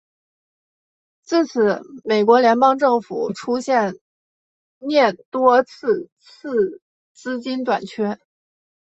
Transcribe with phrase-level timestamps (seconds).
[1.21, 3.93] 自此美国联邦政府出现
[4.79, 6.81] 廿多次次
[7.13, 8.17] 资金短缺。